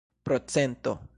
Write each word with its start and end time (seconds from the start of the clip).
procento 0.25 0.99